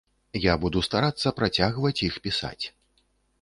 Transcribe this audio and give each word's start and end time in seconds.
Я 0.45 0.53
буду 0.63 0.81
старацца 0.87 1.33
працягваць 1.41 2.01
іх 2.09 2.17
пісаць. 2.25 2.65